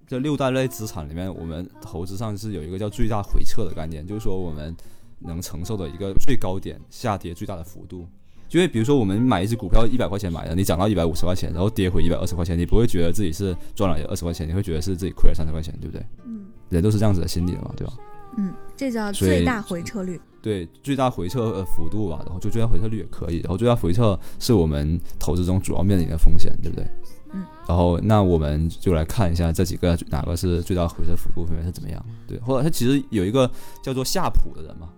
[0.09, 4.75] 这六大类资产里面，我们投资上是有一个叫最大回撤的概念，就是说我们
[5.21, 8.07] 能承受的一个最高点下跌最大的幅度。
[8.51, 16.05] 因为比如说我们买一只股票一百块钱买的，你涨到一百五十块钱，然后跌回一百二十块钱，你不会觉得自己是赚了二十块钱，你会觉得是自己亏了三十块钱，对不对？
[16.25, 17.93] 嗯人都是这样子的心理的嘛，对吧？
[18.37, 20.21] 嗯，这叫最大回撤率。
[20.43, 26.85] 对最大回撤呃幅度吧，然后就最大回撤率也可以，然后最大回撤是我们投资中主要面临的风险，对不对？
[27.33, 27.45] 嗯。
[27.69, 32.05] 然后那我们就来看一下这几个哪个是最大回撤幅度分别是怎么样？
[32.27, 33.51] 对，或者他其实有一个
[33.83, 34.89] 叫做夏普的人嘛，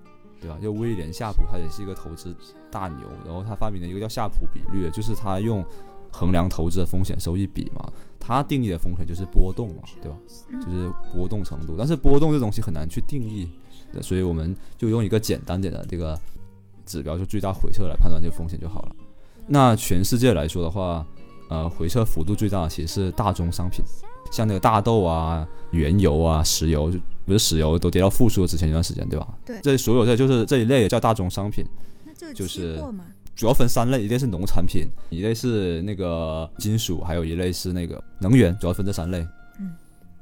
[0.41, 0.57] 对吧？
[0.61, 2.35] 就威廉夏普，他也是一个投资
[2.71, 5.65] 大牛，然后他发明了一个叫夏普比率，就是他用
[6.13, 7.93] 衡量投资的风险收益比嘛。
[8.21, 10.19] 他定义的风险就是波动嘛，对吧？
[10.65, 13.49] 就是波动程度，但是波动这东西很难去定义，
[13.93, 16.19] 对所以我们就用一个简单点的这个
[16.85, 18.97] 指标，就最大回撤来判断这个风险就好了。
[19.47, 21.07] 那全世界来说的话，
[21.49, 23.85] 呃，回撤幅度最大的其实是大宗商品，
[24.31, 29.29] 像那个大豆啊、原油啊、石油，就不是石油都跌到负数之前一段时间，对吧？
[29.45, 31.65] 对这所有这就是这一类也叫大宗商品。
[32.05, 32.83] 那就就是。
[33.35, 39.25] 主要分三类，一类是农产品，一类是那个金属，还有一类是那个能源，主要分这三类。
[39.61, 39.71] 嗯，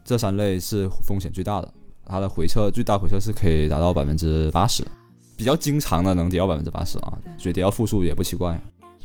[0.05, 1.73] 这三类是风险最大的，
[2.05, 4.87] 它的回撤最大回撤是可以达到百分之八十，
[5.35, 8.51] 比较经常的能跌到百分之八十啊，所以跌到负数也不奇怪。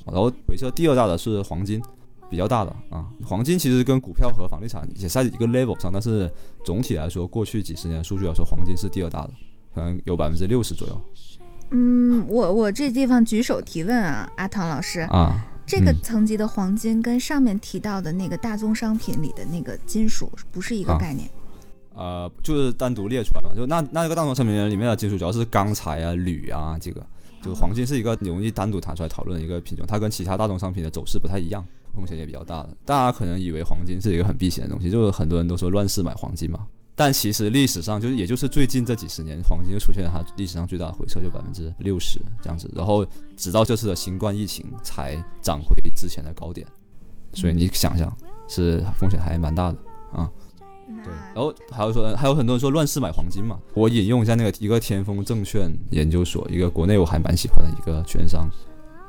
[0.05, 1.81] 然后回撤第二大的是黄金，
[2.31, 6.31] 比较大的啊，黄金其实跟股票和房地产也是在一个 level 上，但是
[6.63, 9.33] 总体来说，过去几十年数据来说，黄金是第二大的，
[9.75, 11.01] 可能有百分之六十左右
[11.71, 15.47] 嗯，我我这地方举手提问啊，阿唐老师，啊。
[15.63, 21.29] 这个嗯层级的黄金跟上面提到的那个大宗商品里的那个金属不是一个啊概念？
[21.93, 27.05] 呃，就是单独列出来嘛，就那那个大宗商品里面的金属主要是钢材啊、铝啊，这个
[27.41, 32.69] 就黄金是一个容易单独拿出来讨论的一个品种，它跟其他大宗商品的走势不太一样，风险也比较大的。
[32.85, 46.65] 大家可能以为黄金是一个很避险的东西，就是很多人都说乱世买黄金嘛，但其实历史上就是也就是最近这几十年，黄金就出现了它历史上最大的回撤，就百分之六十这样子，然后直到这次的新冠疫情才涨回之前的高点，
[47.33, 48.15] 所以你想想，
[48.47, 49.77] 是风险还蛮大的
[50.13, 50.29] 啊。
[51.03, 53.57] 对，然后还有说，还有很多人说乱世买黄金嘛。
[53.73, 58.47] 我引用一下那个一个天风证券研究所，一个国内我还蛮喜欢的一个券商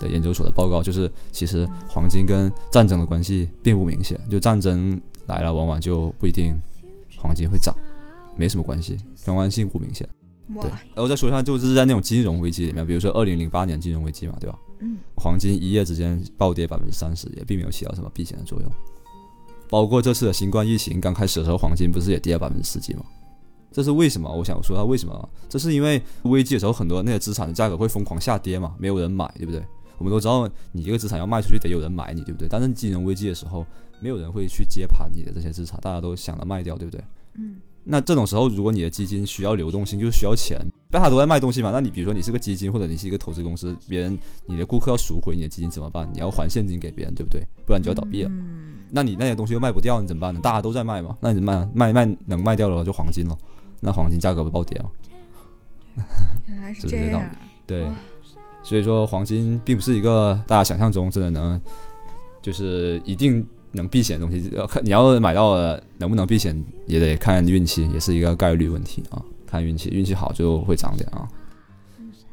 [0.03, 6.55] 的研究所的报告，就是其实黄金跟战争的关系并不明显，就战争来了，往往就不一定
[7.17, 7.75] 黄金会涨，
[8.37, 10.07] 没什么关系，相关性不明显。
[10.61, 14.59] 对，然后再说一下，就是在那种金融危机里面，比如说二零零八年金融危机嘛，对吧？
[14.81, 18.71] 嗯，黄金一夜之间暴跌百分之三十，也并没有起到什么避险的作用。
[19.71, 23.03] 包括这次的新冠疫情刚开始的时候，黄金不是也跌了百分之十几吗？
[23.71, 24.31] 这是为什么？
[24.31, 25.29] 我想说它为什么？
[25.49, 29.63] 这是因为危机的时候，很多那些资产的价格会疯狂下跌嘛，没有人买，对不对？
[30.03, 32.49] 我们都知道，你一个资产要卖出去，得有人买你，对不对？
[32.49, 33.65] 但是金融危机的时候，
[34.01, 37.01] 没有人会去接盘你的这些资产，大家都想着卖掉，对不对？
[37.35, 40.59] 嗯，那这种时候，如果你的基金需要流动性，就是需要钱，
[40.91, 41.71] 大家都在卖东西嘛。
[41.71, 46.11] 那你比如说你是个基金，或者你是一个投资公司，别人你的顾客要赎回你的基金怎么办？
[46.13, 47.41] 你要还现金给别人，对不对？
[47.65, 48.29] 不然你就要倒闭了。
[48.29, 50.41] 嗯那你那些东西又卖不掉，你怎么办呢？
[50.43, 51.71] 大家都在卖嘛，那你怎么办？
[51.73, 53.39] 卖卖能卖掉了就黄金了，
[53.81, 54.91] 那黄金价格不暴跌吗？
[56.49, 57.31] 原来是这样啊。
[57.67, 57.95] 对哇，
[58.63, 61.61] 所以说黄金并不是一个大家想象中真的能，
[62.41, 64.49] 就是一定能避险的东西。
[64.55, 69.23] 要看你要买到了能不能避险，也得看运气，也是一个概率问题啊。
[69.47, 71.29] 看运气，运气好就会涨点啊。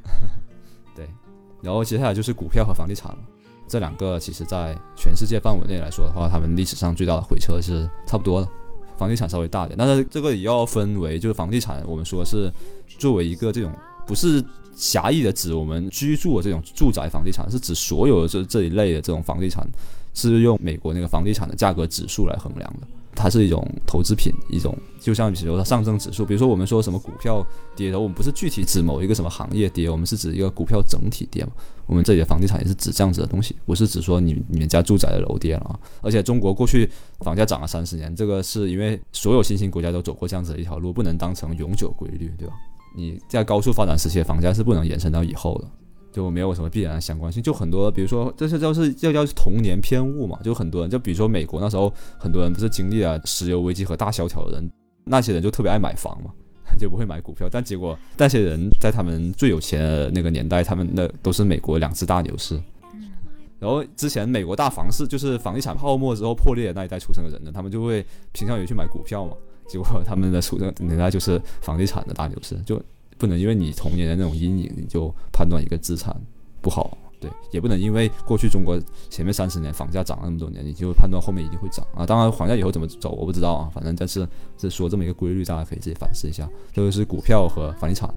[0.96, 1.10] 对，
[1.62, 3.18] 然后接下来就是股票和房地产了。
[3.68, 8.48] 这两个其实在全世界范围内来说的话，他们历史上最大的回撤是差不多的。
[8.98, 12.52] 房地产稍微大点，但是这个也要分为，就是房地产，我们说是
[12.98, 13.72] 作为一个这种
[14.06, 14.44] 不是
[14.80, 19.68] 狭义的指我们居住的这种住宅房地产，是指所有的这这一类的这种房地产，
[20.14, 22.88] 是用美国那个房地产的价格指数来衡量的。
[23.14, 31.52] 它是一种投资品，一种就像比如说上证指数，比如说我们说什么股票跌的，我们不是具体指某一个什么行业跌，我们是指一个股票整体跌嘛。
[31.86, 35.78] 我们这里的房地产也是指这样子的东西，不是指说你你们家住宅的楼跌了啊。
[36.02, 36.90] 而且中国过去
[37.20, 42.54] 房价涨了三十年，这个是因为所有新兴国家都走过这样子的一条路，不能当成永久规律，对吧？
[42.96, 45.68] 你在高速发展时期的房价是不能延伸到以后的，
[46.12, 47.42] 就没有什么必然的相关性。
[47.42, 54.72] 就很多，比如说这是叫是这叫童年偏误嘛，就很多人，就比如说美国那时候很多人不是经历了石油危机和大萧条的人，
[55.06, 56.32] 那些人就特别爱买房嘛。
[56.78, 62.62] 就不会买股票，但结果那些人在他们最有钱的那个年代，他们那都是美国两次大牛市。
[63.58, 69.34] 然后之前美国大房市就是房地产泡沫之后破裂的那一代出生的人呢，他们就会倾向于去买股票嘛。
[69.70, 72.82] 结果他们的出生年代就是房地产的大牛市，就
[73.18, 76.14] 不能因为你童年的那种阴影，你就判断一个资产
[76.60, 76.98] 不好。
[77.22, 78.80] 对，也不能因为过去中国
[79.10, 82.06] 前面三十年房价涨了那么多年，你就判断后面一定会涨啊。
[82.06, 84.26] 当然，房价以后怎么走我不知道啊，反正但是
[84.58, 86.50] 是说这么一个规律，大家可以自己反思一下。
[86.72, 88.10] 这个是股票和房地产，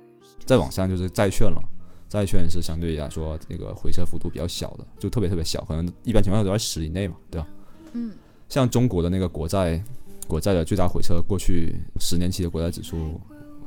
[0.47, 1.61] 再往上就是债券了。
[2.09, 7.49] 债券是相对来说那个回撤幅度比较小的，就特别特别小，可能一般情况下都在十以内嘛，对吧？
[7.95, 8.13] 嗯，
[8.49, 9.83] 像中国的那个国债，
[10.27, 13.21] 国债的最大回撤，过去十年期的国债指数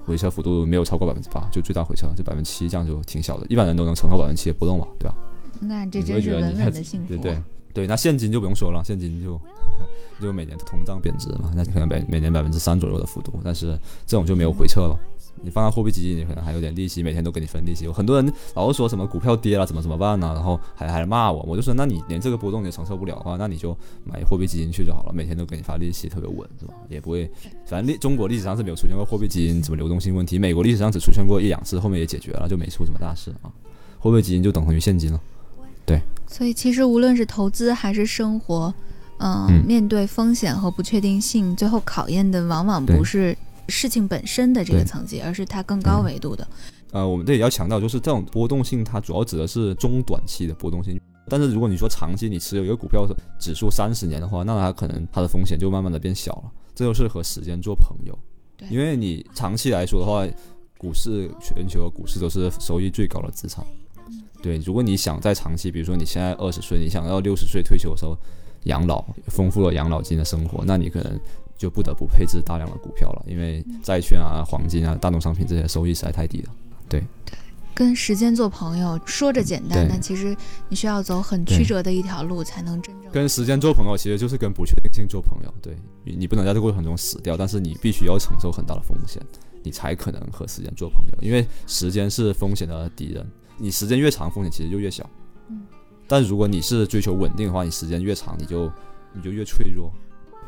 [0.03, 5.15] 回撤幅度没有超过百分之八，就最大回撤就百分之七，这样就挺小的，一般人都能承受百分之七的波动吧，对吧？
[5.59, 7.07] 那这你会真是你稳的幸福。
[7.07, 7.41] 对对
[7.73, 9.39] 对，那现金就不用说了，现金就
[10.21, 14.97] 就每年通胀贬值嘛，那可能每每年百分之三左右的幅度，但是这种就没有回撤了。
[15.41, 17.85] 你放在货币基金，你可能还有点利息，每天都给你分利息。
[17.85, 20.31] 有很多人老是说什么股票跌了怎么怎么办呢？
[20.33, 26.73] 然后还还骂我，我就说那你连这个波动你也承受不了的话，那你就买货币基金去就好了，每天都给你发利息，特别稳，是吧？
[26.89, 27.29] 也不会，
[27.65, 33.51] 反正历中国历史上是没有出现过货币基金什么流动性问题，美国历史上只出现过一两次，后面也解决了，就没出什么大事啊。
[33.99, 35.19] 货币基金就等同于现金了。
[35.85, 38.73] 对所以其实无论是投资还是生活，
[39.19, 46.47] 嗯，嗯面对风险和不确定性，最后考验的往往不是事情本身的这个层级，而是它更高维度的。
[46.91, 50.99] 呃，我们这里要强调，就是这种波动性，它主要指的是中短期的波动性。
[51.27, 53.07] 但是如果你说长期你持有一个股票
[53.39, 56.51] 指数三十年的话，那它可能它的风险就慢慢的变小了。
[56.75, 58.17] 这就是和时间做朋友，
[58.55, 60.25] 对因为你长期来说的话，
[60.77, 63.65] 股市全球的股市都是收益最高的资产。
[64.41, 68.15] 对，如果你想在长期，比如说你现在二十岁，你想要六十岁退休的时候
[68.65, 71.19] 养老，丰富了养老金的生活，那你可能
[71.57, 76.49] 就不得不配置大量的股票了，因为债券啊、黄金啊、大宗商品这些收益实在太低了。
[76.87, 77.03] 对
[77.73, 80.33] 跟时间做朋友，说着简单，但其实
[80.69, 85.53] 你需要走很曲折的一条路，才能真正跟时间做朋友，其实就是跟不确定性做朋友。
[85.61, 89.21] 对你，你不能在这个过程中死掉，但是你必须要承受很大的风险，
[89.61, 91.17] 你才可能和时间做朋友。
[91.21, 95.09] 因为时间是风险的敌人，你时间越长，风险其实就越小。
[95.49, 95.63] 嗯。
[96.07, 98.71] 但如果你是追求稳定的话，你时间越长，你就
[99.11, 99.91] 你就越脆弱。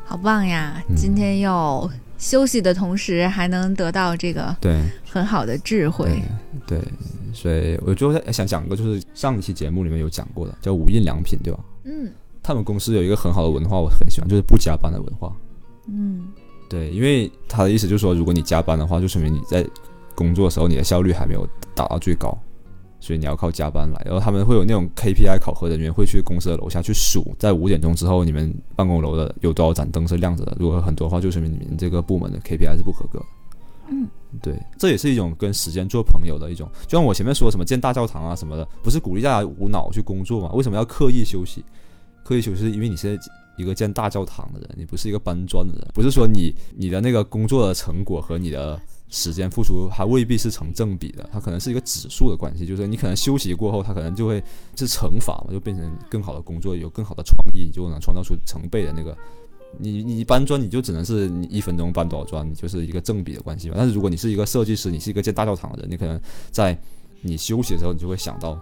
[0.08, 0.82] 好棒呀！
[0.88, 6.22] 嗯今天又休息的同时，还能得到这个对很好的智慧
[6.66, 6.78] 对。
[6.78, 6.88] 对，
[7.34, 11.60] 所以我就想讲一个，就是上一期节目里面有讲过的，叫无印良品，对吧？
[11.84, 12.10] 嗯
[12.42, 15.30] 他们公司有一个很好的文化，我很喜欢，就是不加班的文化。
[15.86, 16.28] 嗯
[16.70, 19.62] 对，因为他的意思就是说，如果你加班的话，就说明你在
[20.14, 22.36] 工作的时候你的效率还没有达到最高，
[23.08, 24.02] 所以你要靠加班来。
[24.04, 33.24] 然后他们会有那种 KPI 考核人员会去公司的楼下去数，在五点钟之后你们办公楼的有多少盏灯是亮着的，如果很多的话，就说明你们这个部门的 KPI 是不合格。
[33.90, 34.06] 嗯，
[34.42, 36.70] 对，这也是一种跟时间做朋友的一种。
[36.86, 40.52] 就像我前面说什么建大教堂啊什么的，不是鼓励大家无脑去工作嘛？
[40.52, 41.64] 为什么要刻意休息？
[42.22, 43.18] 刻意休息是因为你是
[43.56, 54.42] 一个建大教堂的人，你不是一个搬砖的人，不是说你你的那个工作的成果和你的时间付出，还未必是成正比的，它可能是一个指数的关系，就是你可能休息过后，它可能就会
[54.76, 59.16] 是乘法嘛，就变成更好的工作，有更好的创意，你就能创造出成倍的那个。
[59.76, 63.74] 你你搬砖，你就只能是你一分钟搬多少砖，你就是一个正比的关系嘛。
[63.76, 66.18] 但是如果你是一个设计师，你是一个建大教堂的人，你可能
[66.50, 66.76] 在
[67.20, 68.58] 你休息的时候，你就会想到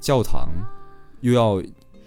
[0.00, 0.48] 教堂
[1.22, 1.62] 又要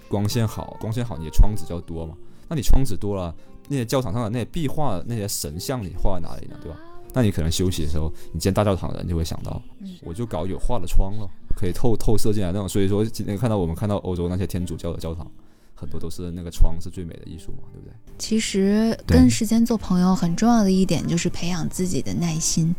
[0.07, 2.15] 光线好，光线好，你的窗子就要多嘛。
[2.47, 3.33] 那你窗子多了，
[3.69, 6.55] 那些教堂上的那些壁画、那些神像，你画在哪里呢？
[6.61, 6.77] 对吧？
[7.13, 9.61] 那你可能休息的时候，你见大教堂的人就会想到，
[10.03, 12.69] 我就搞有画的窗了，可以透透射进来那种。
[12.69, 15.25] 所以说，今天看到我们看到欧洲那些天主教的教堂，
[15.73, 17.93] 很多都是那个窗是最美的艺术嘛，对不对？
[18.19, 22.75] 其实跟时间做朋友很重要的一点就是培养自己的耐心，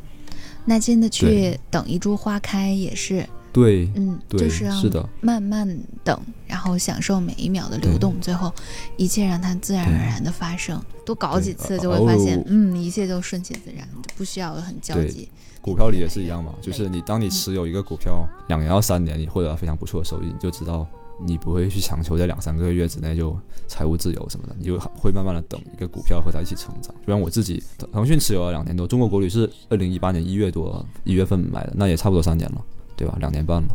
[0.64, 5.66] 耐心的去等一株花开，也是对嗯，对，就是的，慢慢
[6.04, 8.52] 等，然后享受每一秒的流动，最后
[8.96, 10.80] 一切让它自然而然的发生。
[11.04, 15.28] 多搞几次呃就会发现哦，嗯，一切都顺其自然，就不需要很焦急。
[15.61, 20.87] 股票里也是一样嘛，就是你当你持有一个股票两年到三年，你获得了非常不错的收益，你就知道
[21.20, 26.94] 你不会去强求在两三个月之内就财务自由什么的，你就会慢慢的等一个股票和它一起成长。
[27.06, 32.64] 就像我自己，腾讯持有了两年多，中国国旅是二零一八年一月多一月份买的，那也差不多三年了，
[32.98, 33.16] 对吧？
[33.20, 33.68] 两年半了，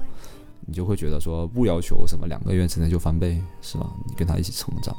[0.67, 3.89] 你就会觉得说不要求什么两个月之内就翻倍，是吧？
[4.05, 4.93] 你跟他一起成长。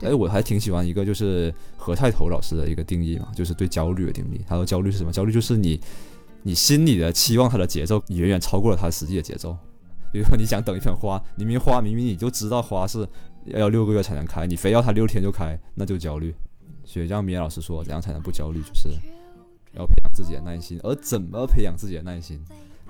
[0.00, 4.40] 对哎，我还挺喜欢一个就是何太头老师的一个定义嘛，就是对焦虑的定义。
[4.46, 5.12] 他说焦虑是什么？
[5.12, 5.80] 焦虑就是你
[6.42, 9.56] 你心里的期望它的节奏远远超过了它实际的节奏。
[10.12, 13.06] 比如说你想等一盆花，明明花明明你就知道花是
[13.46, 16.34] 要六个月才能开，你非要它六天就开，那就焦虑。
[16.84, 18.62] 所以像米娅老师说，怎样才能不焦虑？
[18.62, 18.88] 就是
[19.72, 20.78] 要培养自己的耐心。
[20.82, 22.38] 而怎么培养自己的耐心？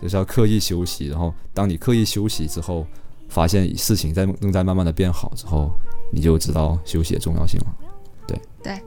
[0.00, 1.06] 就是要刻意休息。
[1.08, 2.86] 然后当你刻意休息之后，
[3.28, 5.70] 发现事情在正在慢慢的变好之后，
[6.12, 7.66] 你就知道休息的重要性了。
[8.26, 8.80] 对对。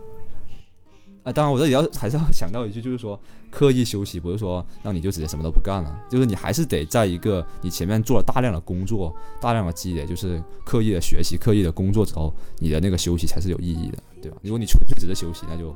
[1.24, 3.19] 啊，当然我这里要还是要强调一句，就是说
[3.52, 14.38] 刻意休息不是说让你就直接什么都不干了，就是你还是得在一个你前面做了大量的工作、大量的积累，就是刻意的学习、刻意的工作之后，你的那个休息才是有意义的，对吧？
[14.42, 15.75] 如果你纯粹只是休息，那就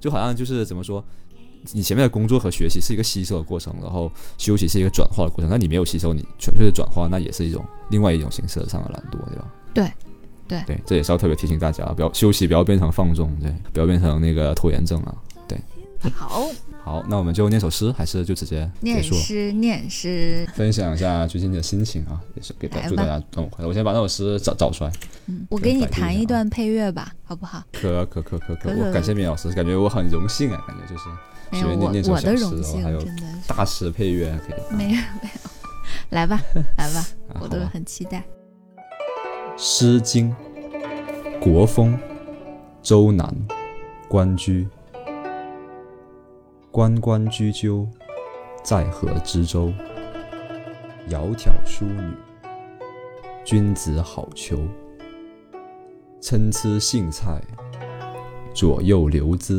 [0.00, 1.02] 就好像就是怎么说，
[1.72, 5.48] 你前面的工作和学习是一个吸收的过程，然后休息是一个转化的过程。
[5.50, 9.44] 那你没有吸收，你纯粹的转化，那也是一种另外一种形式上的懒惰，对吧？
[9.74, 9.92] 对
[10.48, 15.14] 对对，这也是要特别提醒大家，不要休息，不要变成放纵，对，不要变成那个拖延症啊。
[15.46, 15.58] 对
[16.12, 16.48] 好，
[16.84, 19.02] 好，那我们就念首诗，还是就直接念？
[19.02, 20.48] 诗，念诗。
[20.54, 23.68] 分享一下最近的心情啊，也是给祝大家端午快乐。
[23.68, 24.92] 我先把那首诗找找出来。
[25.26, 27.62] 嗯，我给你弹一段配乐吧，好不好？
[27.72, 31.08] 可可可可可，可可我感谢米老师，感觉我很荣幸啊，感觉就是
[31.50, 34.60] 没有我我的荣幸，还有真的是大师配乐可以。
[34.76, 35.50] 没有没有。
[36.10, 36.40] 来吧
[36.76, 38.18] 来吧，啊我都很期待。
[39.56, 40.34] 《诗经》
[41.40, 41.98] 国风，
[42.82, 43.34] 周南，
[44.08, 44.66] 关雎。
[46.70, 47.88] 关关雎鸠，
[48.62, 49.72] 在河之洲。
[51.08, 52.12] 窈窕淑女，
[53.44, 54.58] 君子好逑。
[56.20, 57.40] 参差荇菜，
[58.54, 59.58] 左右流之。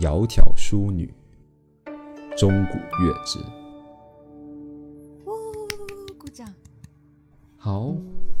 [0.00, 1.12] 窈窕淑女，
[2.34, 3.38] 钟鼓乐之。
[5.26, 5.30] 呜，
[6.16, 6.48] 鼓掌。
[7.58, 7.94] 好，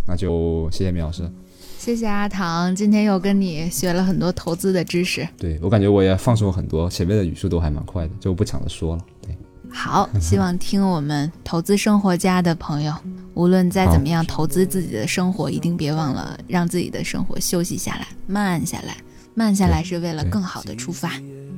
[0.06, 1.30] 那就谢谢米老师。
[1.76, 5.28] 谢谢阿唐，今天又跟你学了很多投资的知识。
[5.36, 9.04] 对我感觉我也放松了很多，前面的语速都还蛮快的，就不抢着说了。
[9.20, 9.36] 对，
[9.70, 12.94] 好，希望听我们投资生活家的朋友，
[13.34, 18.96] 无论再怎么样投资自己的生活，一定别忘了让自己的生活休息下来，慢下来。
[19.32, 21.12] 慢下来是为了更好的出发。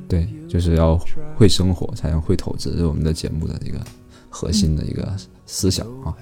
[0.08, 0.98] 对，就是要
[1.36, 3.80] 会生活才能会投资，这是我们的节目的一个
[4.28, 6.14] 核心的一个思想啊。